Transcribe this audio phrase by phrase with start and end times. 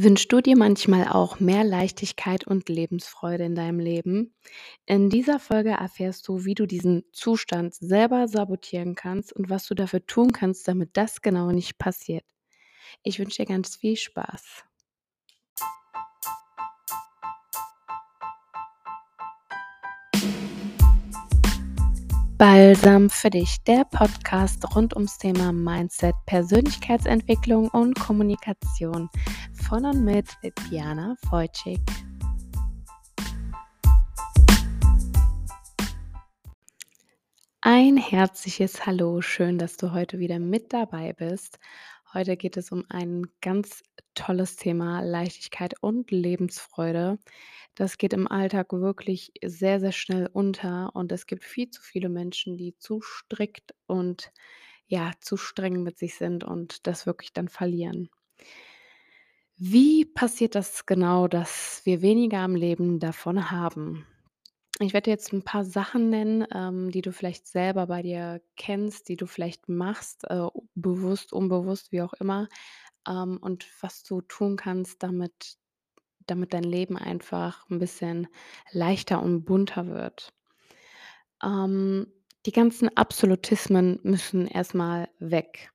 [0.00, 4.32] Wünschst du dir manchmal auch mehr Leichtigkeit und Lebensfreude in deinem Leben?
[4.86, 9.74] In dieser Folge erfährst du, wie du diesen Zustand selber sabotieren kannst und was du
[9.74, 12.22] dafür tun kannst, damit das genau nicht passiert.
[13.02, 14.62] Ich wünsche dir ganz viel Spaß.
[22.38, 29.10] Balsam für dich, der Podcast rund ums Thema Mindset, Persönlichkeitsentwicklung und Kommunikation
[29.68, 30.26] von und mit
[30.70, 31.78] Diana Wojcik.
[37.60, 41.58] Ein herzliches Hallo, schön, dass du heute wieder mit dabei bist.
[42.14, 43.82] Heute geht es um ein ganz
[44.14, 47.18] tolles Thema Leichtigkeit und Lebensfreude.
[47.74, 52.08] Das geht im Alltag wirklich sehr, sehr schnell unter und es gibt viel zu viele
[52.08, 54.32] Menschen, die zu strikt und
[54.86, 58.08] ja, zu streng mit sich sind und das wirklich dann verlieren.
[59.58, 64.06] Wie passiert das genau, dass wir weniger am Leben davon haben?
[64.80, 69.08] Ich werde jetzt ein paar Sachen nennen, ähm, die du vielleicht selber bei dir kennst,
[69.08, 72.48] die du vielleicht machst, äh, bewusst, unbewusst, wie auch immer,
[73.08, 75.56] ähm, und was du tun kannst, damit
[76.26, 78.28] damit dein Leben einfach ein bisschen
[78.72, 80.32] leichter und bunter wird.
[81.42, 82.06] Ähm,
[82.46, 85.70] die ganzen Absolutismen müssen erstmal weg.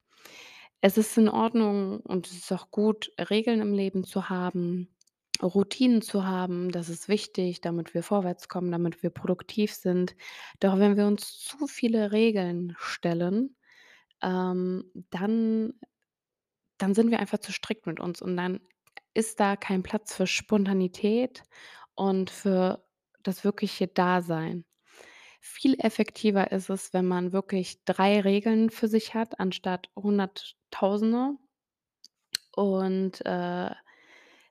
[0.86, 4.94] Es ist in Ordnung und es ist auch gut, Regeln im Leben zu haben,
[5.42, 6.72] Routinen zu haben.
[6.72, 10.14] Das ist wichtig, damit wir vorwärts kommen, damit wir produktiv sind.
[10.60, 13.56] Doch wenn wir uns zu viele Regeln stellen,
[14.24, 15.74] ähm, dann
[16.78, 18.60] dann sind wir einfach zu strikt mit uns und dann
[19.14, 21.44] ist da kein Platz für Spontanität
[21.96, 22.86] und für
[23.24, 24.66] das wirkliche Dasein.
[25.46, 31.36] Viel effektiver ist es, wenn man wirklich 3 Regeln für sich hat, anstatt Hunderttausende.
[32.56, 33.72] Und, äh,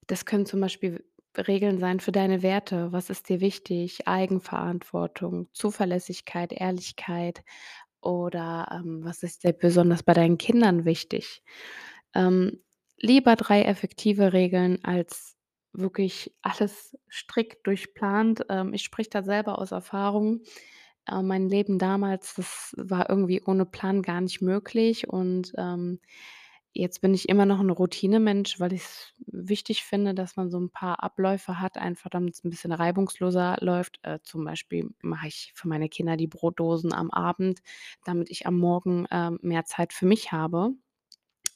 [0.07, 1.05] das können zum Beispiel
[1.37, 2.93] Regeln sein für deine Werte.
[2.93, 4.09] Was ist dir wichtig?
[4.09, 7.45] Eigenverantwortung, Zuverlässigkeit, Ehrlichkeit
[8.03, 11.43] oder, ähm, was ist dir besonders bei deinen Kindern wichtig?
[12.15, 12.62] Ähm,
[12.99, 15.37] lieber 3 effektive Regeln als
[15.72, 18.45] wirklich alles strikt durchplant.
[18.50, 20.43] Ähm, ich spreche da selber aus Erfahrung.
[21.09, 25.99] Äh, mein Leben damals, das war irgendwie ohne Plan gar nicht möglich und, ähm,
[26.75, 30.71] jetzt bin ich immer noch 'n Routinemensch, weil ich's wichtig finde, dass man so 'n
[30.71, 33.99] paar Abläufe hat, einfach damit's 'n bisschen reibungsloser läuft.
[34.05, 37.61] Äh, zum Beispiel mache ich für meine Kinder die Brotdosen am Abend,
[38.05, 40.71] damit ich am Morgen, ähm, mehr Zeit für mich habe.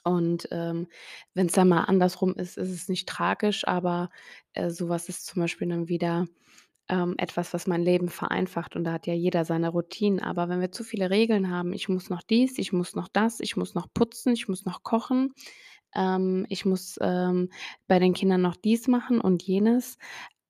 [0.04, 0.88] Und, ähm,
[1.34, 4.10] wenn's dann mal andersrum ist, ist es nicht tragisch, aber,
[4.54, 6.26] äh, so was ist zum Beispiel dann wieder,
[6.88, 10.20] ähm, etwas, was mein Leben vereinfacht und da hat ja jeder seine Routinen.
[10.20, 13.40] Aber wenn wir zu viele Regeln haben, ich muss noch dies, ich muss noch das,
[13.40, 15.34] ich muss noch putzen, ich muss noch kochen,
[15.94, 17.50] ähm, ich muss, ähm,
[17.88, 19.98] bei den Kindern noch dies machen und jenes,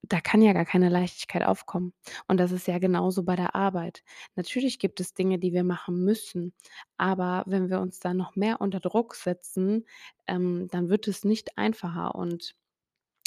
[0.02, 1.92] da kann ja gar keine Leichtigkeit aufkommen.
[2.28, 4.02] Und das ist ja genauso bei der Arbeit.
[4.36, 6.54] Natürlich gibt es Dinge, die wir machen müssen,
[6.96, 9.86] aber wenn wir uns da noch mehr unter Druck setzen,
[10.26, 12.54] ähm, dann wird es nicht einfacher und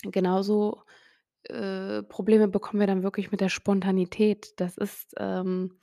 [0.04, 0.84] genauso,
[1.44, 4.54] äh, Probleme bekommen wir dann wirklich mit der Spontanität.
[4.60, 5.80] Das ist, ähm,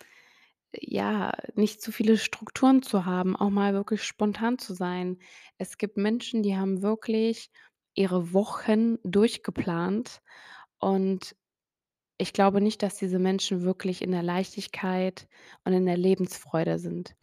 [0.73, 5.19] ja, nicht zu viele Strukturen zu haben, auch mal wirklich spontan zu sein.
[5.59, 7.51] Es gibt Menschen, die haben wirklich
[7.95, 10.21] ihre Wochen durchgeplant
[10.79, 11.35] und
[12.19, 15.29] ich glaube nicht, dass diese Menschen wirklich in der Leichtigkeit
[15.65, 17.15] und in der Lebensfreude sind.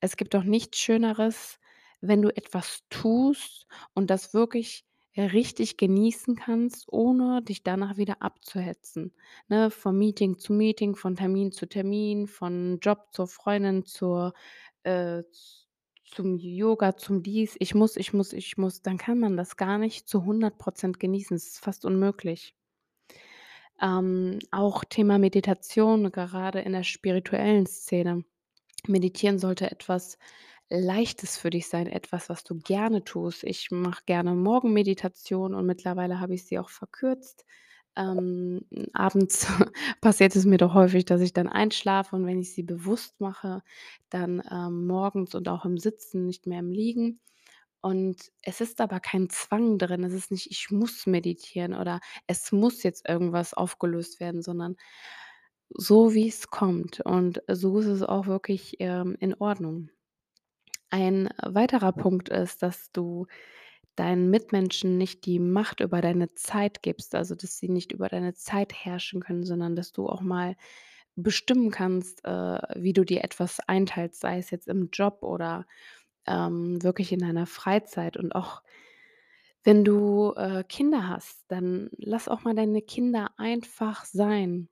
[0.00, 1.58] Es gibt doch nichts Schöneres,
[2.00, 4.84] wenn du etwas tust und das wirklich
[5.16, 9.12] richtig genießen kannst, ohne dich danach wieder abzuhetzen,
[9.48, 9.70] ne?
[9.70, 14.34] Von Meeting zu Meeting, von Termin zu Termin, von Job zur Freundin, zur
[14.82, 15.22] äh,
[16.04, 17.56] zum Yoga, zum dies.
[17.58, 18.82] Ich muss, ich muss, ich muss.
[18.82, 21.36] Dann kann man das gar nicht zu 100% genießen.
[21.36, 22.54] Es ist fast unmöglich.
[23.80, 28.24] Ähm, auch Thema Meditation, gerade in der spirituellen Szene.
[28.86, 30.18] Meditieren sollte etwas
[30.70, 33.44] Leichtes für dich sein, etwas, was du gerne tust.
[33.44, 37.44] Ich mache gerne Morgenmeditation und mittlerweile habe ich sie auch verkürzt.
[37.96, 38.62] Ähm,
[38.92, 39.46] abends
[40.00, 43.62] passiert es mir doch häufig, dass ich dann einschlafe und wenn ich sie bewusst mache,
[44.10, 47.20] dann, ähm, morgens und auch im Sitzen, nicht mehr im Liegen.
[47.82, 50.04] Und es ist aber kein Zwang drin.
[50.04, 54.76] Es ist nicht: „Ich muss meditieren“ oder „es muss jetzt irgendwas aufgelöst werden“, sondern
[55.70, 57.00] so, wie es kommt.
[57.00, 59.90] Und so ist es auch wirklich, ähm, in Ordnung.
[60.94, 63.26] Ein weiterer Punkt ist, dass du
[63.96, 68.34] deinen Mitmenschen nicht die Macht über deine Zeit gibst, also, dass sie nicht über deine
[68.34, 70.56] Zeit herrschen können, sondern dass du auch mal
[71.16, 75.66] bestimmen kannst, äh, wie du dir etwas einteilst, sei es jetzt im Job oder,
[76.26, 78.62] ähm, wirklich in deiner Freizeit und auch
[79.64, 84.68] Wenn du, äh, Kinder hast, dann lass auch mal deine Kinder einfach sein.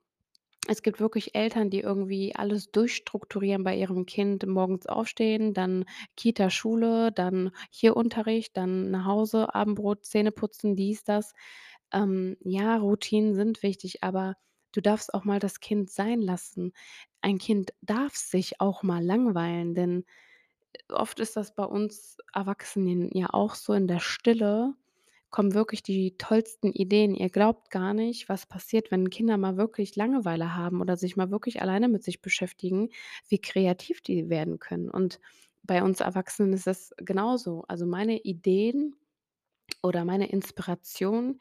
[0.67, 5.83] Es gibt wirklich Eltern, die irgendwie alles durchstrukturieren bei ihrem Kind, morgens aufstehen, dann
[6.15, 11.33] Kita, Schule, dann hier Unterricht, dann nach Hause, Abendbrot, Zähneputzen, dies, das.
[11.91, 14.35] Ähm, ja, Routinen sind wichtig, aber
[14.71, 16.71] du darfst auch mal das Kind sein lassen.
[17.21, 20.05] Ein Kind darf sich auch mal langweilen, denn
[20.89, 24.75] oft ist das bei uns Erwachsenen ja auch so in der Stille
[25.33, 27.15] kommen wirklich die tollsten Ideen.
[27.15, 31.31] Ihr glaubt gar nicht, was passiert, wenn Kinder mal wirklich Langeweile haben oder sich mal
[31.31, 32.91] wirklich alleine mit sich beschäftigen,
[33.29, 34.91] wie kreativ die werden können.
[34.91, 35.19] Und
[35.63, 37.65] bei uns Erwachsenen ist das genauso.
[37.67, 38.95] Also meine Ideen
[39.81, 41.39] oder meine Inspiration,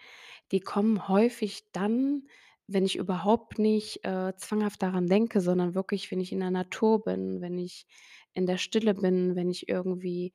[0.53, 2.25] die kommen häufig dann,
[2.67, 7.03] wenn ich überhaupt nicht, äh, zwanghaft daran denke, sondern wirklich, wenn ich in der Natur
[7.05, 7.87] bin, wenn ich
[8.33, 10.33] in der Stille bin, wenn ich irgendwie,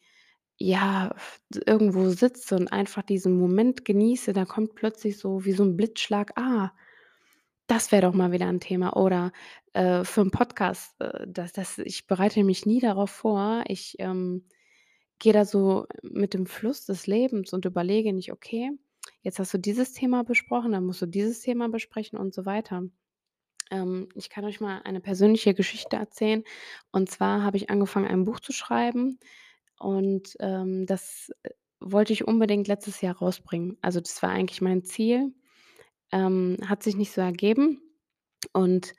[0.59, 1.15] ja,
[1.65, 6.31] irgendwo sitze und einfach diesen Moment genieße, da kommt plötzlich so wie so 'n Blitzschlag:
[6.37, 6.71] „Ah,
[7.67, 9.31] das wäre doch mal wieder 'n Thema.“ Oder,
[9.73, 13.63] äh, für 'n Podcast, äh, das das ich bereite mich nie darauf vor.
[13.67, 14.45] Ich, ähm,
[15.19, 18.71] gehe da so mit dem Fluss des Lebens und überlege nicht: „Okay,
[19.23, 22.83] jetzt hast du dieses Thema besprochen, dann musst du dieses Thema besprechen“ und so weiter.
[23.71, 26.43] Ähm, ich kann euch mal eine persönliche Geschichte erzählen.
[26.91, 29.19] Und zwar habe ich angefangen, ein Buch zu schreiben
[29.79, 33.77] und, ähm, das, äh, wollte ich unbedingt letztes Jahr rausbringen.
[33.81, 35.33] Also, das war eigentlich mein Ziel,
[36.11, 37.81] ähm, hat sich nicht so ergeben.
[38.53, 38.93] Und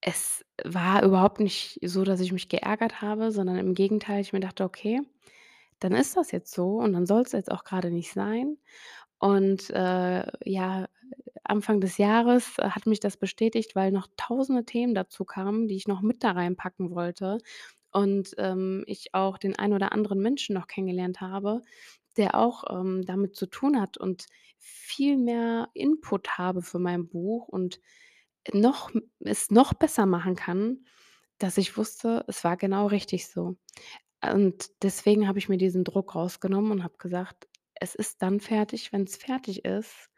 [0.00, 4.40] es war überhaupt nicht so, dass ich mich geärgert habe, sondern im Gegenteil, ich mir
[4.40, 5.00] dachte: „Okay,
[5.80, 8.58] dann ist das jetzt so und dann soll's jetzt auch grade nicht sein.“
[9.20, 10.88] Und, äh, ja,
[11.44, 15.88] Anfang des Jahres hat mich das bestätigt, weil noch tausende Themen dazu kamen, die ich
[15.88, 17.38] noch mit da reinpacken wollte
[17.96, 21.62] und, ähm, ich auch den einen oder anderen Menschen noch kennengelernt habe,
[22.18, 24.26] der auch, ähm, damit zu tun hat und
[24.58, 27.80] viel mehr Input habe für mein Buch und
[28.52, 28.90] noch
[29.20, 30.84] es noch besser machen kann,
[31.38, 33.56] dass ich wusste, es war genau richtig so.
[34.22, 38.92] Und deswegen habe ich mir diesen Druck rausgenommen und habe gesagt: „Es ist dann fertig,
[38.92, 40.10] wenn's fertig ist.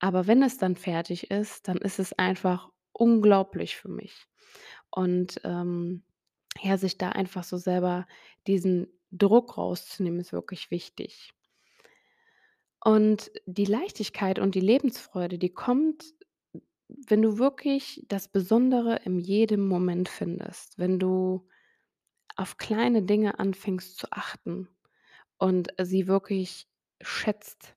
[0.00, 4.26] Aber wenn es dann fertig ist, dann ist es einfach unglaublich für mich.“
[4.90, 6.04] Und, ähm,
[6.60, 8.06] ja, sich da einfach so selber
[8.46, 11.32] diesen Druck rauszunehmen, ist wirklich wichtig.
[12.82, 16.14] Und die Leichtigkeit und die Lebensfreude, die kommt,
[16.88, 20.78] wenn du wirklich das Besondere in jedem Moment findest.
[20.78, 21.46] Wenn du
[22.36, 24.68] auf kleine Dinge anfängst zu achten
[25.38, 26.68] und sie wirklich
[27.02, 27.76] schätzt,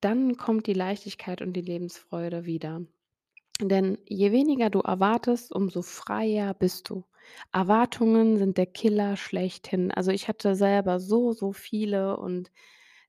[0.00, 2.82] dann kommt die Leichtigkeit und die Lebensfreude wieder.
[3.60, 7.04] Denn je weniger du erwartest, umso freier bist du.
[7.52, 9.90] Erwartungen sind der Killer schlechthin.
[9.90, 12.50] Also, ich hatte selber so, so viele und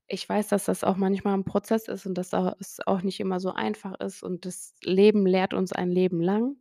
[0.08, 3.40] ich weiß, dass das auch manchmal 'n Prozess ist und dass es auch nicht immer
[3.40, 6.58] so einfach ist und das Leben lehrt uns ein Leben lang.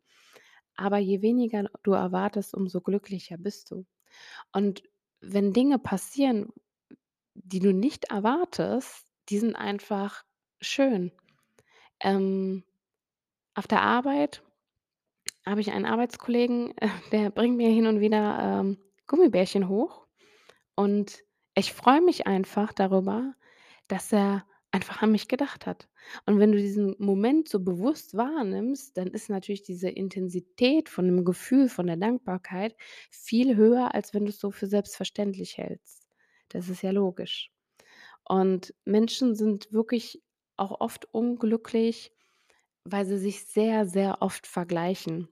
[0.77, 3.87] Aber je weniger du erwartest, umso glücklicher bist du.
[4.53, 4.83] Und
[5.21, 6.51] wenn Dinge passieren,
[7.35, 10.25] die du nicht erwartest, die sind einfach
[10.61, 11.13] schön.
[12.01, 12.65] Ähm,
[13.55, 14.43] auf der Arbeit
[15.47, 16.75] habe ich einen Arbeitskollegen,
[17.13, 20.07] der bringt mir hin und wieder, ähm, Gummibärchen hoch
[20.77, 21.25] und
[21.55, 23.35] ich freue mich einfach darüber,
[23.89, 25.89] dass er einfach an mich gedacht hat.
[26.27, 31.25] Und wenn du diesen Moment so bewusst wahrnimmst, dann ist natürlich diese Intensität von dem
[31.25, 32.77] Gefühl, von der Dankbarkeit
[33.11, 36.07] viel höher, als wenn du's so für selbstverständlich hältst.
[36.51, 37.51] Das ist ja logisch.
[38.25, 40.23] Und Menschen sind wirklich
[40.57, 42.13] auch oft unglücklich,
[42.93, 45.29] weil sie sich sehr, sehr oft vergleichen.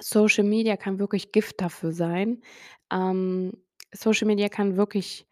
[0.00, 2.42] Social Media kann wirklich Gift dafür sein.
[2.92, 3.52] Ähm,
[3.94, 5.26] Social Media kann wirklich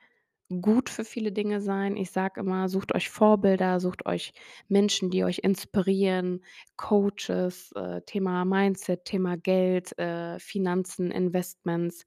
[0.62, 1.97] gut für viele Dinge sein.
[1.97, 4.33] Ich sage immer: „Sucht euch Vorbilder, sucht euch
[4.69, 6.45] Menschen, die euch inspirieren,
[6.76, 12.05] Coaches, äh, Thema Mindset, Thema Geld, äh, Finanzen, Investments.“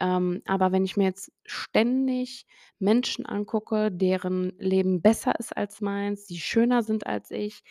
[0.00, 2.46] Ähm, aber wenn ich mir jetzt ständig
[2.78, 7.62] Menschen angucke, deren Leben besser ist als meins, die schöner sind als ich,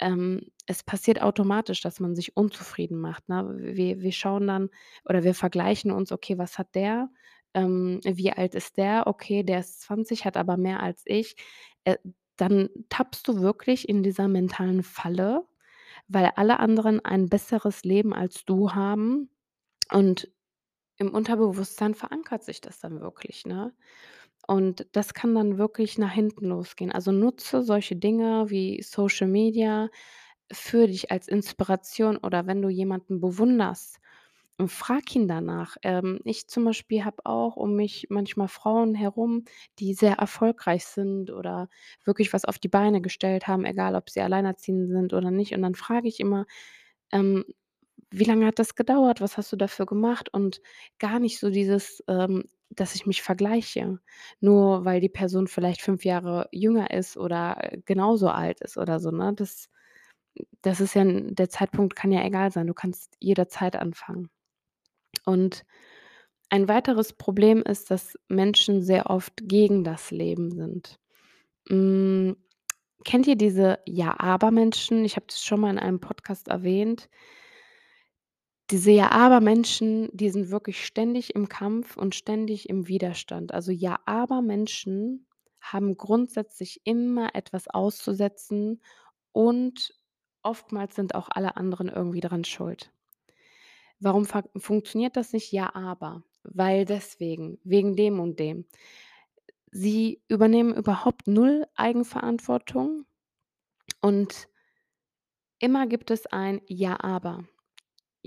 [0.00, 3.56] ähm, es passiert automatisch, dass man sich unzufrieden macht, ne?
[3.60, 4.70] Wir wir schauen dann
[5.04, 7.10] oder wir vergleichen uns: „Okay, was hat der?
[7.54, 9.06] Ähm, wie alt ist der?
[9.06, 11.36] Okay, der ist 20, hat aber mehr als ich.“
[11.84, 11.96] Äh,
[12.36, 15.46] dann tappst du wirklich in dieser mentalen Falle,
[16.08, 19.30] weil alle anderen ein besseres Leben als du haben
[19.92, 20.30] und
[20.98, 23.74] im Unterbewusstsein verankert sich das dann wirklich, ne?
[24.46, 26.92] Und das kann dann wirklich nach hinten losgehen.
[26.92, 29.88] Also, nutze solche Dinge wie Social Media
[30.52, 33.98] für dich als Inspiration oder wenn du jemanden bewunderst
[34.58, 35.76] Und frag ihn danach.
[35.82, 39.44] Ähm, ich zum Beispiel habe auch um mich manchmal Frauen herum,
[39.78, 41.68] die sehr erfolgreich sind oder
[42.04, 45.54] wirklich was auf die Beine gestellt haben, egal ob sie alleinerziehend sind oder nicht.
[45.54, 46.46] Und dann frage ich immer,
[47.12, 47.44] ähm:
[48.10, 49.20] „Wie lange hat das gedauert?
[49.20, 50.60] Was hast du dafür gemacht?“ Und
[50.98, 53.98] gar nicht so dieses, ähm, dass ich mich vergleiche,
[54.40, 59.00] nur weil die Person vielleicht 5 Jahre jünger ist oder, äh, genauso alt ist oder
[59.00, 59.32] so, ne?
[59.34, 59.68] Das
[60.62, 62.66] das ist ja der Zeitpunkt kann ja egal sein.
[62.68, 64.30] Du kannst jederzeit anfangen.
[65.24, 65.64] Und
[66.50, 70.98] ein weiteres Problem ist, dass Menschen sehr oft gegen das Leben sind.
[71.68, 72.36] Hm,
[73.04, 75.04] kennt ihr diese Ja-Aber-Menschen?
[75.04, 77.08] Ich habe das schon mal in einem Podcast erwähnt.
[78.70, 83.54] Diese Ja-Aber-Menschen, die sind wirklich ständig im Kampf und ständig im Widerstand.
[83.54, 85.26] Also Ja-Aber-Menschen
[85.60, 88.82] haben grundsätzlich immer etwas auszusetzen
[89.32, 89.94] und
[90.42, 92.90] oftmals sind auch alle anderen irgendwie dran schuld.
[94.00, 95.52] Warum funktioniert das nicht?
[95.52, 96.22] Ja, aber.
[96.42, 98.66] Weil deswegen, wegen dem und dem.
[99.72, 103.04] Sie übernehmen überhaupt null Eigenverantwortung
[104.00, 104.48] und
[105.62, 107.44] immer gibt es ein „Ja, aber“.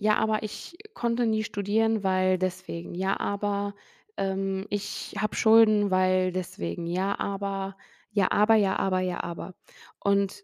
[0.01, 2.95] „Ja, aber ich konnte nie studieren, weil deswegen.
[2.95, 3.75] Ja, aber,
[4.17, 6.87] ähm, ich habe Schulden, weil deswegen.
[6.87, 7.75] Ja, aber,
[8.11, 9.55] ja, aber, ja, aber, ja, aber.“
[9.99, 10.43] Und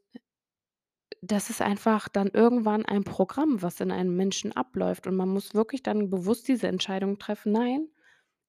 [1.22, 5.54] das ist einfach dann irgendwann ein Programm, was in einem Menschen abläuft und man muss
[5.56, 7.88] wirklich dann bewusst diese Entscheidung treffen: „Nein,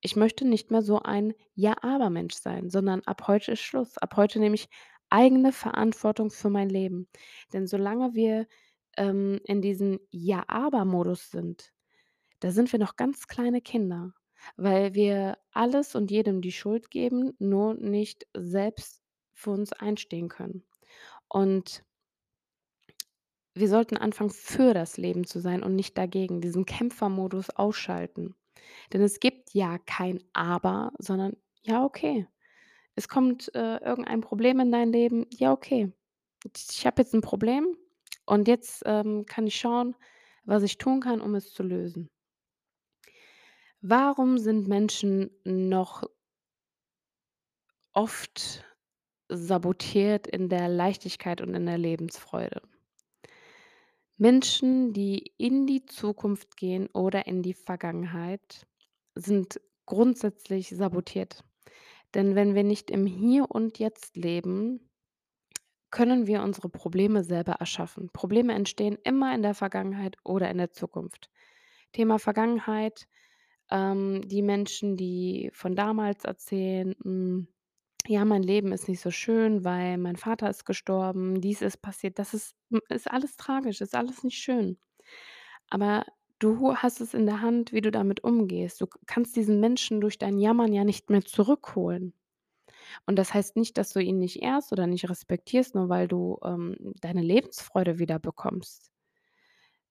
[0.02, 3.98] ich möchte nicht mehr so ein Ja-Aber-Mensch sein, sondern ab heute ist Schluss.
[3.98, 4.68] Ab heute nehme ich
[5.10, 7.08] eigene Verantwortung für mein Leben.“
[7.52, 8.46] Denn solange wir,
[8.96, 11.72] ähm, in diesem Ja-Aber-Modus sind,
[12.40, 14.12] da sind wir noch ganz kleine Kinder,
[14.56, 19.02] weil wir alles und jedem die Schuld geben, nur nicht selbst
[19.34, 20.64] für uns einstehen können.
[21.28, 21.84] Und
[23.54, 28.34] wir sollten anfangen, für das Leben zu sein und nicht dagegen, diesen Kämpfermodus ausschalten.
[28.92, 32.26] Denn es gibt ja kein Aber, sondern ja, okay.
[32.96, 35.92] Es kommt, äh, irgendein Problem in dein Leben, ja, okay.
[36.70, 37.76] Ich habe jetzt 'n Problem
[38.26, 39.96] und jetzt, ähm, kann ich schauen,
[40.44, 42.10] was ich tun kann, um es zu lösen.
[43.80, 46.02] Warum sind Menschen noch
[47.92, 48.64] oft
[49.28, 52.62] sabotiert in der Leichtigkeit und in der Lebensfreude?
[54.16, 58.66] Menschen, die in die Zukunft gehen oder in die Vergangenheit,
[59.14, 61.44] sind grundsätzlich sabotiert.
[62.14, 64.88] Denn wenn wir nicht im Hier und Jetzt leben
[65.90, 68.10] können wir unsere Probleme selber erschaffen.
[68.12, 71.30] Probleme entstehen immer in der Vergangenheit oder in der Zukunft.
[71.92, 73.08] Thema Vergangenheit,
[73.70, 77.48] ähm, die Menschen, die von damals erzählen: „Hm,
[78.08, 82.18] ja, mein Leben ist nicht so schön, weil mein Vater ist gestorben, dies ist passiert.“
[82.18, 84.78] Das ist hm, ist alles tragisch, ist alles nicht schön.
[85.70, 86.04] Aber
[86.38, 88.80] du hast es in der Hand, wie du damit umgehst.
[88.80, 92.14] Du kannst diesen Menschen durch dein Jammern ja nicht mehr zurückholen.
[93.06, 96.38] Und das heißt nicht, dass du ihn nicht ehrst oder nicht respektierst, nur weil du,
[96.44, 98.90] ähm, deine Lebensfreude wiederbekommst,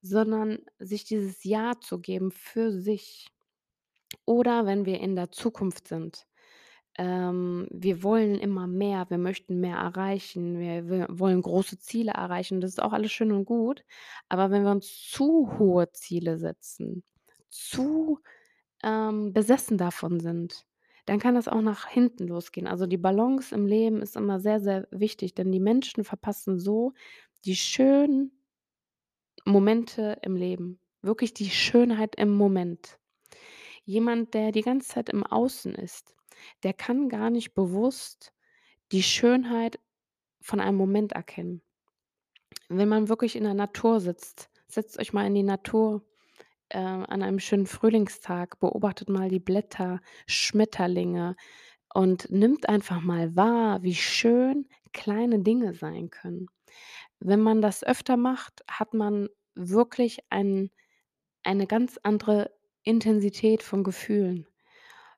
[0.02, 3.28] sondern sich dieses Ja zu geben für sich.
[4.24, 6.26] Oder wenn wir in der Zukunft sind,
[6.98, 12.60] ähm, wir wollen immer mehr, wir möchten mehr erreichen, wir wir wollen große Ziele erreichen.
[12.60, 13.84] Das ist auch alles schön und gut.
[14.28, 17.04] Aber wenn wir uns zu hohe Ziele setzen,
[17.50, 18.20] zu,
[18.84, 20.66] ähm, besessen davon sind,
[21.06, 22.66] dann kann das auch nach hinten losgehen.
[22.66, 26.92] Also, die Balance im Leben ist immer sehr, sehr wichtig, denn die Menschen verpassen so
[27.44, 28.32] die schönen
[29.44, 32.98] Momente im Leben, wirklich die Schönheit im Moment.
[33.84, 36.16] Jemand, der die ganze Zeit im Außen ist,
[36.64, 38.32] der kann gar nicht bewusst
[38.92, 39.78] die Schönheit
[40.40, 41.62] von einem Moment erkennen.
[42.68, 46.04] Wenn man wirklich in der Natur sitzt, setzt euch mal in die Natur,
[46.70, 51.36] äh, an einem schönen Frühlingstag, beobachtet mal die Blätter, Schmetterlinge
[51.94, 56.48] und nimmt einfach mal wahr, wie schön kleine Dinge sein können.
[57.20, 60.70] Wenn man das öfter macht, hat man wirklich ein
[61.44, 62.50] eine ganz andere
[62.82, 64.46] Intensität von Gefühlen.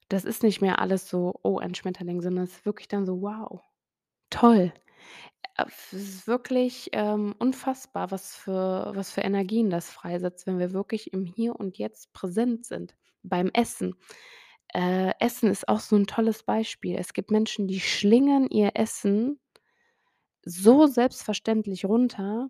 [0.08, 3.22] Das ist nicht mehr alles so: „Oh, ein Schmetterling“, sondern es ist wirklich dann so:
[3.22, 3.62] „Wow,
[4.30, 4.72] toll.“
[5.58, 10.72] Äh, es ist wirklich, ähm, unfassbar, was für was für Energien das freisetzt, wenn wir
[10.72, 12.96] wirklich im Hier und Jetzt präsent sind.
[13.22, 13.94] Beim Essen.
[14.74, 16.96] Äh, Essen ist auch so 'n tolles Beispiel.
[16.98, 19.38] Es gibt Menschen, die schlingen ihr Essen
[20.44, 22.48] so selbstverständlich runter.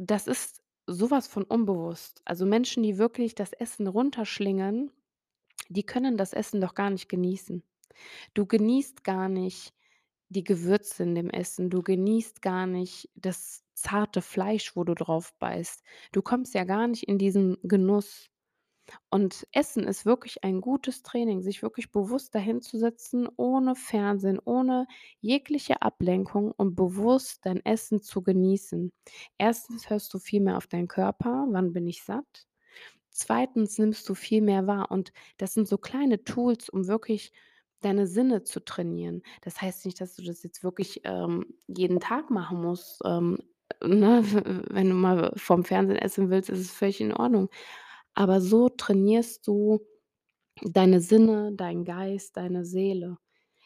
[0.00, 2.22] Das ist so was von unbewusst.
[2.24, 4.90] Also, Menschen, die wirklich das Essen runterschlingen,
[5.68, 7.62] die können das Essen doch gar nicht genießen.
[8.34, 9.74] Du genießt gar nicht
[10.28, 11.70] die Gewürze in dem Essen.
[11.70, 15.82] Du genießt gar nicht das zarte Fleisch, wo du drauf beißt.
[16.12, 18.30] Du kommst ja gar nicht in diesen Genuss.
[19.10, 24.86] Und Essen ist wirklich ein gutes Training, sich wirklich bewusst dahinzusetzen, ohne Fernsehen, ohne
[25.20, 28.92] jegliche Ablenkung und bewusst dein Essen zu genießen.
[29.38, 32.46] Erstens hörst du viel mehr auf deinen Körper: „Wann bin ich satt?“
[33.10, 37.32] Zweitens nimmst du viel mehr wahr und das sind so kleine Tools, um wirklich
[37.86, 39.22] deine Sinne zu trainieren.
[39.42, 43.38] Das heißt nicht, dass du das jetzt wirklich, ähm, jeden Tag machen musst, ähm,
[43.82, 44.22] ne?
[44.70, 47.48] Wenn du mal vorm Fernsehen essen willst, ist es völlig in Ordnung.
[48.14, 49.80] Aber so trainierst du
[50.62, 53.18] deine Sinne, deinen Geist, deine Seele,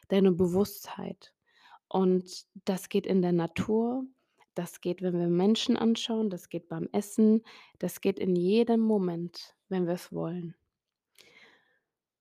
[0.09, 1.33] deine Bewusstheit.
[1.89, 4.05] Und das geht in der Natur,
[4.55, 7.43] das geht, wenn wir Menschen anschauen, das geht beim Essen,
[7.79, 10.55] das geht in jedem Moment, wenn wir's wollen.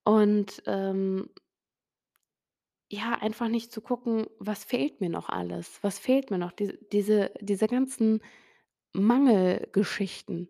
[0.05, 1.29] Und, ähm
[2.91, 5.79] ja, einfach nicht zu gucken: „Was fehlt mir noch alles?
[5.83, 8.21] Was fehlt mir noch?“ Diese diese diese ganzen
[8.93, 10.49] Mangelgeschichten.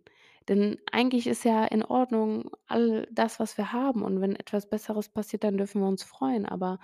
[0.50, 5.10] Denn eigentlich ist ja in Ordnung all das, was wir haben und wenn etwas Besseres
[5.10, 6.46] passiert, dann dürfen wir uns freuen.
[6.48, 6.80] Aber,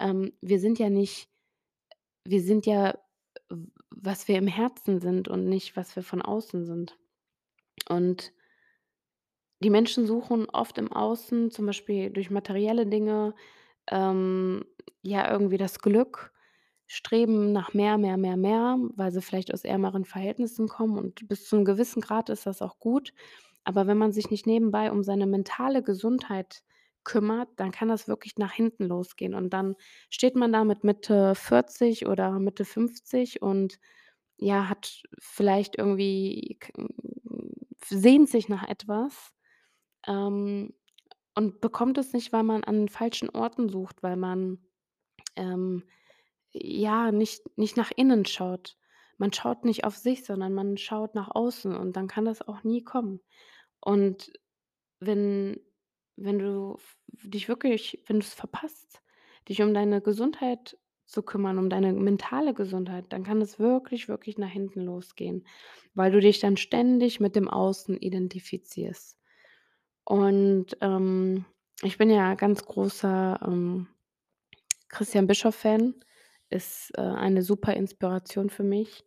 [0.00, 1.30] ähm, wir sind ja nicht
[2.24, 2.98] wir sind ja,
[3.90, 6.98] was wir im Herzen sind und nicht, was wir von außen sind.
[7.88, 8.32] Und
[9.60, 13.34] die Menschen suchen oft im Außen, zum Beispiel durch materielle Dinge,
[13.90, 14.64] ähm,
[15.02, 16.32] ja, irgendwie das Glück,
[16.86, 21.46] streben nach mehr, mehr, mehr, mehr, weil sie vielleicht aus ärmeren Verhältnissen kommen und bis
[21.48, 23.12] zu 'nem gewissen Grad ist das auch gut.
[23.64, 26.62] Aber wenn man sich nicht nebenbei um seine mentale Gesundheit
[27.04, 29.34] kümmert, dann kann das wirklich nach hinten losgehen.
[29.34, 29.76] Und dann
[30.10, 33.78] steht man da mit Mitte 40 oder Mitte 50 und,
[34.38, 36.58] ja, hat vielleicht irgendwie
[37.84, 39.32] sehnt sich nach etwas,
[40.06, 40.74] ähm,
[41.34, 44.58] und bekommt es nicht, weil man an falschen Orten sucht, weil man,
[45.36, 45.84] ähm,
[46.52, 48.76] ja, nicht nicht nach innen schaut.
[49.18, 52.64] Man schaut nicht auf sich, sondern man schaut nach außen und dann kann das auch
[52.64, 53.20] nie kommen.
[53.80, 54.32] Und
[55.00, 55.60] wenn
[56.16, 59.02] wenn du dich wirklich wenn du's verpasst,
[59.48, 64.38] dich um deine Gesundheit zu kümmern, um deine mentale Gesundheit, dann kann es wirklich, wirklich
[64.38, 65.46] nach hinten losgehen,
[65.94, 69.18] weil du dich dann ständig mit dem Außen identifizierst.
[70.06, 71.44] Und, ähm,
[71.82, 73.88] ich bin ja ganz großer, ähm,
[74.88, 75.94] Christian Bischoff-Fan,
[76.50, 79.04] ist, äh, eine super Inspiration für mich.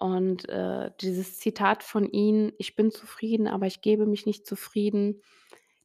[0.00, 5.22] Und, äh, dieses Zitat von ihm: „Ich bin zufrieden, aber ich gebe mich nicht zufrieden“,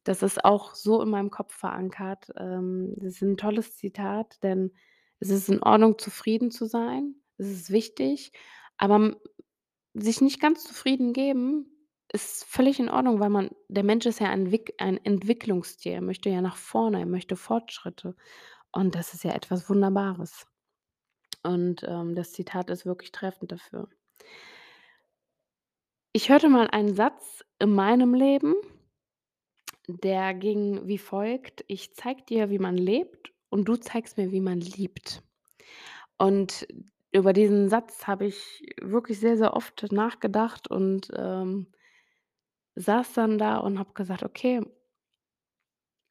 [0.04, 2.32] das ist auch so in meinem Kopf verankert.
[2.38, 4.72] Ähm, das ist 'n tolles Zitat, denn
[5.20, 7.16] es ist in Ordnung, zufrieden zu sein.
[7.38, 8.32] Es ist wichtig,
[8.78, 9.16] aber,
[9.94, 11.66] sich nicht ganz zufrieden geben
[12.12, 15.94] ist völlig in Ordnung, weil man der Mensch ist ja ein ein Entwicklungstier.
[15.94, 18.14] Er möchte ja nach vorne, er möchte Fortschritte.
[18.72, 20.46] Und das ist ja etwas Wunderbares.
[21.44, 23.88] Und, ähm, das Zitat ist wirklich treffend dafür.
[26.14, 28.54] Ich hörte mal einen Satz in meinem Leben
[29.88, 34.40] der ging wie folgt: „Ich zeige dir, wie man lebt und du zeigst mir, wie
[34.40, 35.22] man liebt.“
[36.18, 36.66] Und
[37.12, 41.68] über diesen Satz habe ich wirklich sehr, sehr oft nachgedacht und, ähm
[42.78, 44.62] saß dann da und habe gesagt: „Okay“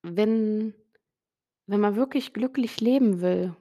[0.03, 0.73] wenn
[1.67, 3.55] wenn man wirklich glücklich leben will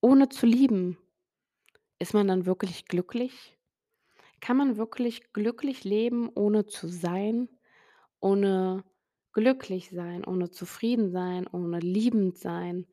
[0.00, 0.98] ohne zu lieben,
[1.98, 3.58] ist man dann wirklich glücklich?
[4.40, 7.48] Kann man wirklich glücklich leben, ohne zu sein,
[8.20, 8.84] ohne
[9.32, 12.86] glücklich sein, ohne zufrieden sein, ohne liebend sein?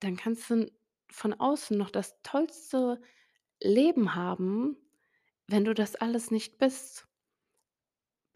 [0.00, 0.70] Dann kannst du
[1.10, 3.00] von außen noch das tollste
[3.62, 4.76] Leben haben,
[5.48, 7.08] wenn du das alles nicht bist.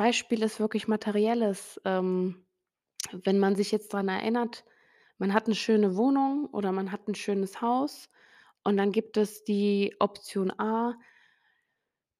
[0.00, 1.78] Beispiel ist wirklich Materielles.
[1.84, 2.46] Ähm,
[3.12, 4.64] wenn man sich jetzt dran erinnert,
[5.18, 8.08] man hat 'ne schöne Wohnung oder man hat 'n schönes Haus
[8.64, 10.94] und dann gibt es die Option A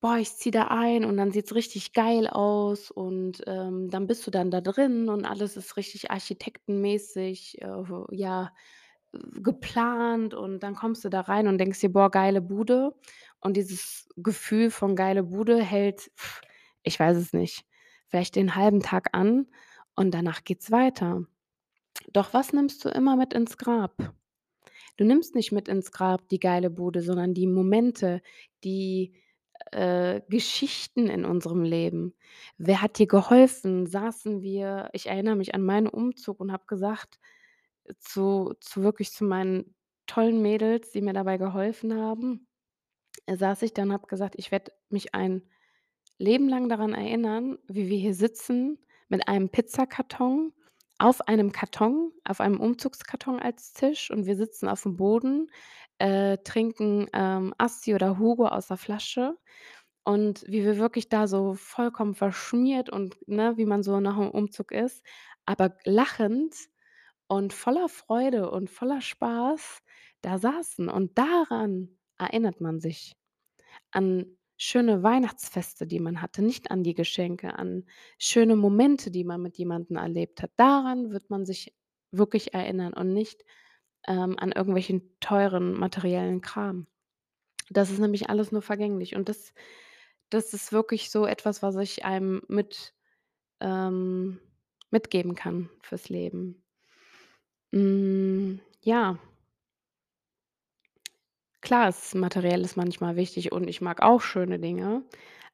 [0.03, 4.27] „Boah, ich ziehe da ein und dann sieht's richtig geil aus“ und, ähm, dann bist
[4.27, 7.67] du dann da drin und alles ist richtig architektenmäßig, äh,
[8.11, 8.51] ja,
[9.43, 12.95] geplant und dann kommst du da rein und denkst dir: „Boah, geile Bude.“
[13.41, 16.11] Und dieses Gefühl von geile Bude hält,
[16.83, 17.65] ich weiß es nicht,
[18.11, 19.49] vielleicht den halben Tag an
[19.97, 21.25] und danach geht's weiter.
[22.13, 24.15] Doch was nimmst du immer mit ins Grab?
[24.97, 28.23] Du nimmst nicht mit ins Grab die geile Bude, sondern die Momente,
[28.65, 29.15] die,
[29.73, 32.15] äh, Geschichten in unserem Leben.
[32.59, 33.87] Wer hat dir geholfen?
[33.87, 37.19] Saßen wir ich erinnere mich an meinen Umzug und habe gesagt
[38.01, 39.75] zu zu wirklich zu meinen
[40.07, 42.49] tollen Mädels, die mir dabei geholfen haben,
[43.31, 45.43] saß ich da und habe gesagt: „Ich werde mich ein
[46.21, 48.79] Leben lang daran erinnern, wie wir hier sitzen
[49.09, 50.53] mit einem Pizzakarton
[50.99, 55.51] auf einem Karton auf einem Umzugskarton als Tisch und wir sitzen aufm Boden,
[55.99, 59.39] äh, trinken, ähm, Asti oder Hugo aus der Flasche
[60.05, 64.31] und wie wir wirklich da so vollkommen verschmiert und, ne, wie man so nach 'm
[64.31, 65.03] Umzug ist,
[65.47, 66.55] aber lachend
[67.29, 69.81] und voller Freude und voller Spaß
[70.23, 70.89] da saßen.
[70.91, 73.15] Und daran erinnert man sich,
[73.93, 77.87] an schöne Weihnachtsfeste, die man hatte, nicht an die Geschenke, an
[78.19, 80.51] schöne Momente, die man mit jemandem erlebt hat.
[80.57, 81.75] Daran wird man sich
[82.13, 83.45] wirklich erinnern und nicht,
[84.07, 86.87] ähm, an irgendwelchen teuren materiellen Kram.
[87.71, 89.53] Das ist nämlich alles nur vergänglich und das
[90.31, 92.95] das ist wirklich so etwas, was ich einem mit
[93.61, 94.41] ähm,
[94.91, 96.63] mitgeben kann fürs Leben.
[97.73, 99.19] Hm, ja.
[101.63, 105.05] Klar ist Materielles manchmal wichtig und ich mag auch schöne Dinge,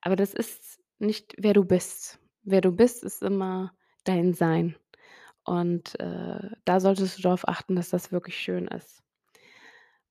[0.00, 2.18] aber das ist nicht, wer du bist.
[2.44, 3.72] Wer du bist, ist immer
[4.04, 4.76] dein Sein
[5.44, 9.02] und, äh, da solltest du drauf achten, dass das wirklich schön ist.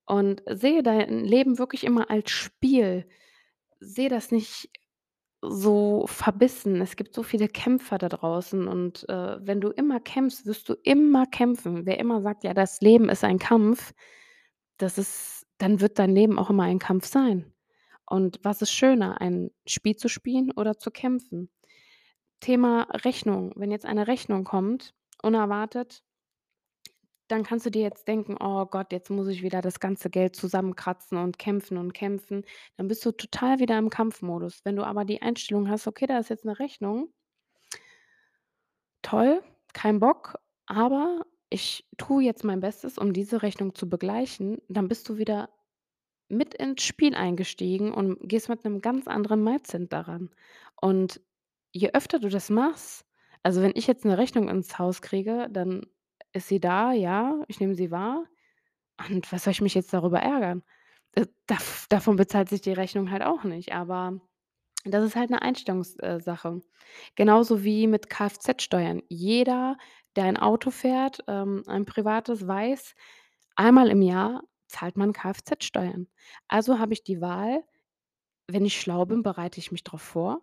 [0.08, 3.08] Und sehe dein Leben wirklich immer als Spiel.
[3.80, 4.70] Sehe das nicht
[5.42, 6.82] so verbissen.
[6.82, 10.76] Es gibt so viele Kämpfer da draußen und, äh, wenn du immer kämpfst, wirst du
[10.84, 11.86] immer kämpfen.
[11.86, 13.94] Wer immer sagt: „Ja, das Leben ist ein Kampf“,
[14.78, 17.54] das ist dann wird dein Leben auch immer ein Kampf sein.
[18.06, 21.50] Und was ist schöner, ein Spiel zu spielen oder zu kämpfen?
[22.42, 23.54] Thema Rechnung.
[23.56, 26.02] Wenn jetzt eine Rechnung kommt, unerwartet
[27.32, 30.36] dann kannst du dir jetzt denken: „Oh Gott, jetzt muss ich wieder das ganze Geld
[30.36, 32.44] zusammenkratzen und kämpfen und kämpfen.“
[32.78, 34.62] Dann bist du total wieder im Kampfmodus.
[34.64, 37.10] Wenn du aber die Einstellung hast: „Okay, da ist jetzt 'ne Rechnung“
[39.04, 39.42] „toll,
[39.74, 45.10] kein Bock, aber ich tue jetzt mein Bestes, um diese Rechnung zu begleichen“, dann bist
[45.10, 45.50] du wieder
[46.30, 50.32] mit ins Spiel eingestiegen und gehst mit 'nem ganz anderen Mindset daran.
[50.82, 51.22] Und
[51.74, 53.06] je öfter du das machst
[53.44, 55.86] also, wenn ich jetzt 'ne Rechnung ins Haus kriege, dann
[56.34, 58.26] ist sie da, ja, ich nehme sie wahr
[59.10, 60.64] und was soll ich mich jetzt darüber ärgern?
[61.14, 64.22] Äh, dav davon bezahlt sich die Rechnung halt auch nicht, aber
[64.86, 66.20] das ist halt 'ne Einstellungs äh.
[67.16, 69.02] Genauso wie mit Kfz-Steuern.
[69.10, 69.78] Jeder,
[70.16, 72.96] der ein Auto fährt, ähm, ein privates, weiß,
[73.56, 76.08] einmal im Jahr zahlt man Kfz-Steuern.
[76.48, 77.64] Also habe ich die Wahl,
[78.50, 80.42] wenn ich schlau bin, bereite ich mich drauf vor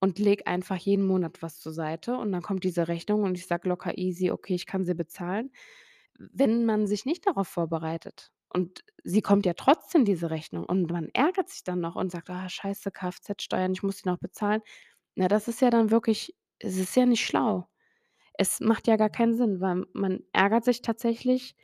[0.00, 3.46] und lege einfach jeden Monat was zur Seite und dann kommt diese Rechnung und ich
[3.48, 5.52] sage locker easy: „Okay, ich kann sie bezahlen.“
[6.18, 11.10] Wenn man sich nicht darauf vorbereitet und sie kommt ja trotzdem, diese Rechnung, und man
[11.14, 14.62] ärgert sich dann noch und sagt: „Ah, scheiße, Kfz-Steuern, ich muss die noch bezahlen.“
[15.16, 17.68] Na, das ist ja dann wirklich es ist ja nicht schlau.
[18.34, 21.56] Es macht ja gar keinen Sinn, weil man ärgert sich tatsächlich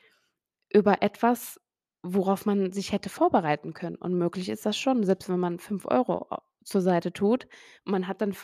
[0.73, 1.61] über etwas,
[2.03, 3.97] worauf man sich hätte vorbereiten können.
[3.97, 7.49] Und möglich ist das schon, selbst wenn man 5 € a zur Seite tut.
[7.85, 8.35] Man hat dann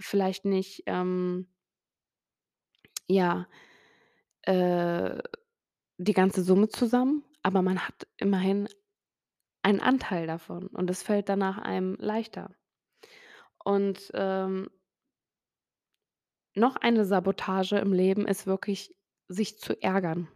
[0.00, 1.48] vielleicht nicht, ähm
[3.10, 3.46] ja,
[4.42, 5.18] äh,
[5.98, 8.68] die ganze Summe zusammen, aber man hat immerhin
[9.62, 12.54] einen Anteil davon und es fällt danach einem leichter.
[13.64, 14.68] Und, ähm
[16.58, 18.94] noch eine Sabotage im Leben ist wirklich,
[19.28, 20.28] sich zu ärgern.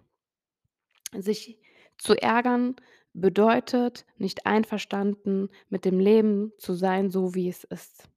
[1.13, 1.59] Sich
[1.99, 2.77] zu ärgern
[3.13, 8.09] bedeutet, nicht einverstanden mit dem Leben zu sein, so wie es ist.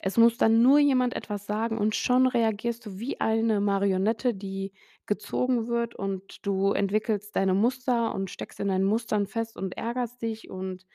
[0.00, 4.72] Es muss dann nur jemand etwas sagen und schon reagierst du wie eine Marionette, die
[5.06, 10.22] gezogen wird und du entwickelst deine Muster und steckst in deinen Mustern fest und ärgerst
[10.22, 10.86] dich und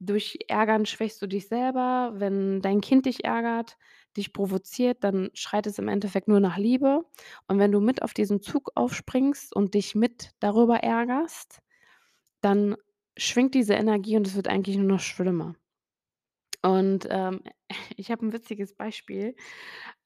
[0.00, 2.12] durch Ärgern schwächst du dich selber.
[2.16, 3.76] Wenn dein Kind dich ärgert,
[4.16, 7.04] dich provoziert, dann schreit es im Endeffekt nur nach Liebe.
[7.46, 11.60] Und wenn du mit auf diesen Zug aufspringst und dich mit darüber ärgerst,
[12.42, 12.76] dann
[13.16, 15.54] schwingt diese Energie und es wird eigentlich nur noch schlimmer.
[16.62, 17.42] Und, ähm,
[17.96, 19.34] ich habe 'n witziges Beispiel,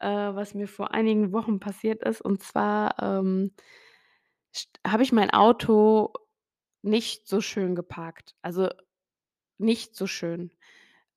[0.00, 2.20] äh, was mir vor einigen Wochen passiert ist.
[2.22, 3.52] Und zwar, ähm,
[4.86, 6.12] habe ich mein Auto
[6.82, 8.34] nicht so schön geparkt.
[8.42, 8.68] Also,
[9.58, 10.52] nicht so schön.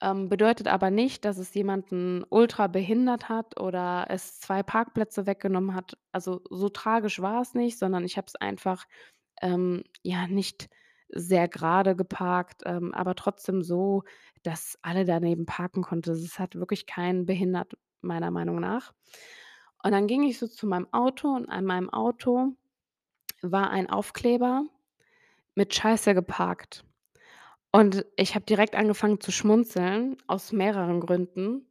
[0.01, 5.75] Ähm, bedeutet aber nicht, dass es jemanden ultra behindert hat oder es 2 Parkplätze weggenommen
[5.75, 5.97] hat.
[6.13, 8.85] Also, so tragisch war es nicht, sondern ich habe es einfach,
[9.41, 10.69] ähm, ja, nicht
[11.09, 14.03] sehr gerade geparkt, ähm, aber trotzdem so,
[14.43, 16.11] dass alle daneben parken konnten.
[16.11, 18.93] Es hat wirklich keinen behindert, meiner Meinung nach.
[19.83, 22.53] Und dann ging ich so zu meinem Auto und an meinem Auto
[23.43, 24.65] war ein Aufkleber
[25.55, 26.85] mit „Scheiße geparkt“.
[27.73, 31.67] Und ich habe direkt angefangen zu schmunzeln aus mehreren Gründen.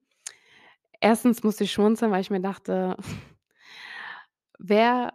[1.03, 1.45] 1.
[1.45, 2.97] musste ich schmunzeln, weil ich mir dachte:
[4.61, 5.13] „Wer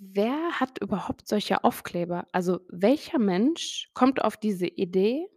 [0.00, 5.28] wer hat überhaupt solche Aufkleber?“ Also, welcher Mensch kommt auf diese Idee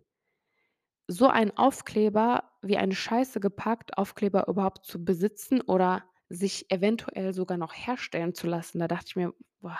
[1.07, 7.57] so einen Aufkleber wie ein „Scheiße geparkt“ Aufkleber überhaupt zu besitzen oder sich eventuell sogar
[7.57, 8.79] noch herstellen zu lassen?
[8.79, 9.79] Da dachte ich mir: „Boah,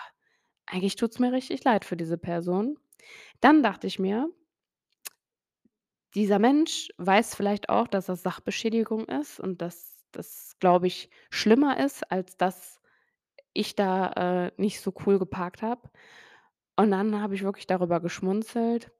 [0.66, 2.78] eigentlich tut's mir richtig leid für diese Person.“
[3.40, 4.28] Dann dachte ich mir
[6.14, 11.80] dieser Mensch weiß vielleicht auch, dass das Sachbeschädigung ist und dass das, glaube ich, schlimmer
[11.82, 12.80] ist, als dass
[13.54, 15.90] ich da, äh, nicht so cool geparkt habe.
[16.76, 18.92] Und dann habe ich wirklich darüber geschmunzelt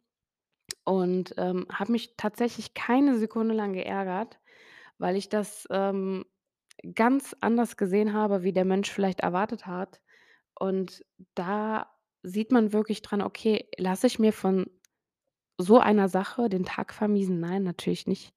[0.85, 4.41] und, ähm, habe mich tatsächlich keine Sekunde lang geärgert,
[4.99, 6.27] weil ich das, ähm,
[6.95, 10.03] ganz anders gesehen habe, wie der Mensch vielleicht erwartet hat.
[10.59, 11.05] Und
[11.37, 14.67] da sieht man wirklich dran: „Okay, lasse ich mir von
[15.59, 17.41] so einer Sache den Tag vermiesen?
[17.41, 18.35] Nein, natürlich nicht.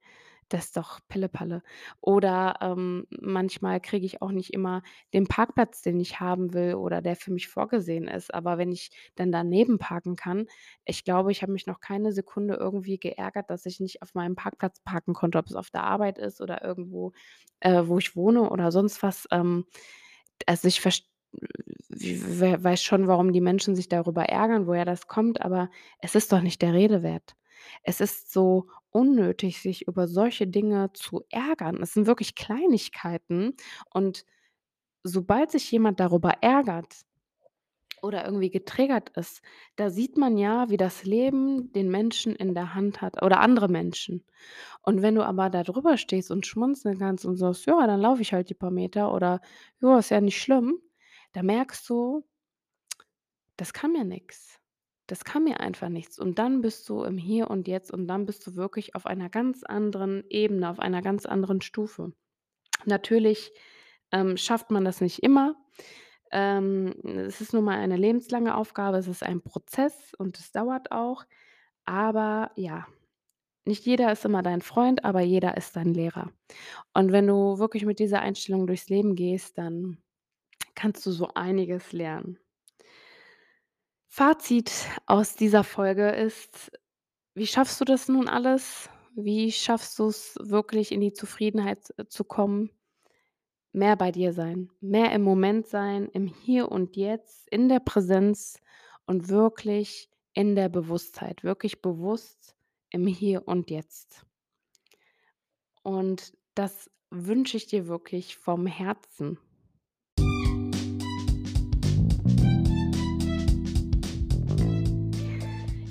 [0.52, 1.64] Das ist doch Pillepalle.
[2.02, 7.02] Oder, ähm, manchmal kriege ich auch nicht immer den Parkplatz, den ich haben will oder
[7.02, 8.32] der für mich vorgesehen ist.
[8.34, 10.46] Aber wenn ich dann daneben parken kann
[10.86, 14.36] ich glaube, ich habe mich noch keine Sekunde irgendwie geärgert, dass ich nicht auf meinem
[14.36, 17.14] Parkplatz parken konnte, ob es auf der Arbeit ist oder irgendwo,
[17.62, 19.28] äh, wo ich wohne oder sonst was.
[19.32, 19.66] Ähm,
[20.46, 21.06] also, ich verst
[21.90, 26.16] w w weiß schon, warum die Menschen sich darüber ärgern, woher das kommt, aber es
[26.16, 27.36] ist doch nicht der Rede wert.
[27.84, 31.82] Es ist so unnötig, sich über solche Dinge zu ärgern.
[31.84, 33.56] Es sind wirklich Kleinigkeiten
[33.94, 34.26] und
[35.04, 36.96] sobald sich jemand darüber ärgert
[38.02, 39.42] oder irgendwie getriggert ist,
[39.78, 43.68] da sieht man ja, wie das Leben den Menschen in der Hand hat oder andere
[43.70, 44.24] Menschen.
[44.84, 48.22] Und wenn du aber da drüber stehst und schmunzeln kannst und sagst: „Ja, dann laufe
[48.22, 49.42] ich halt die paar Meter“ oder
[49.82, 50.80] „Ja, ist ja nicht schlimm“,
[51.34, 52.26] da merkst du
[53.58, 54.60] das kann mir nix.
[55.08, 56.20] Das kann mir einfach nichts.
[56.20, 59.30] Und dann bist du im Hier und Jetzt und dann bist du wirklich auf einer
[59.30, 62.12] ganz anderen Ebene, auf einer ganz anderen Stufe.
[62.86, 63.54] Natürlich,
[64.12, 65.56] ähm, schafft man das nicht immer.
[66.32, 70.92] Ähm, es ist nun mal eine lebenslange Aufgabe, es ist ein Prozess und es dauert
[70.92, 71.26] auch.
[71.86, 72.88] Aber ja,
[73.66, 76.32] nicht jeder ist immer dein Freund, aber jeder ist dein Lehrer.
[76.94, 79.98] Und wenn du wirklich mit dieser Einstellung durchs Leben gehst, dann
[80.76, 82.38] kannst du so einiges lernen.
[84.18, 84.72] Fazit
[85.08, 86.72] aus dieser Folge ist:
[87.34, 88.90] Wie schaffst du das nun alles?
[89.14, 92.70] Wie schaffst du's wirklich in die Zufriedenheit, äh, zu kommen?
[93.74, 98.62] Mehr bei dir sein, mehr im Moment sein, im Hier und Jetzt, in der Präsenz
[99.06, 102.56] und wirklich in der Bewusstheit, wirklich bewusst
[102.92, 104.26] im Hier und Jetzt.
[105.84, 109.40] Und das wünsche ich dir wirklich vom Herzen.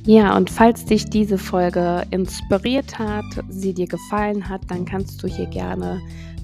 [0.06, 5.26] Ja, und falls dich diese Folge inspiriert hat, sie dir gefallen hat, dann kannst du
[5.26, 5.98] hier gerne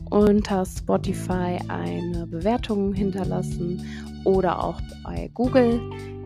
[0.08, 3.84] unter Spotify eine Bewertung hinterlassen
[4.24, 5.78] oder auch bei Google.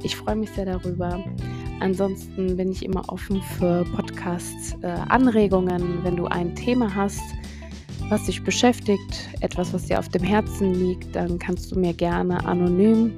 [0.05, 1.25] Ich freue mich sehr darüber.
[1.81, 4.95] Ansonsten bin ich immer offen für Podcast äh,
[6.05, 7.23] wenn du ein Thema hast,
[8.11, 12.45] was dich beschäftigt, etwas, was dir auf dem Herzen liegt, dann kannst du mir gerne
[12.47, 13.13] anonym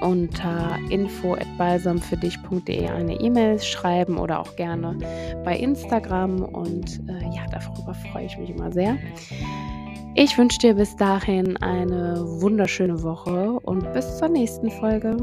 [0.00, 4.96] unter info@balsamfürdich.de eine E-Mail schreiben oder auch gerne
[5.44, 8.96] bei Instagram und, äh, ja, darüber freue ich mich immer sehr.
[10.16, 15.16] Ich wünsche dir bis dahin eine wunderschöne Woche und bis zur nächsten Folge.